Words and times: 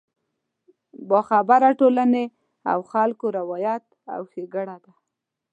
د 0.97 0.99
باخبره 1.09 1.69
ټولنې 1.79 2.25
او 2.71 2.79
خلکو 2.91 3.25
روایت 3.39 3.85
او 4.13 4.21
ښېګړه 4.31 4.77
ده. 4.83 4.93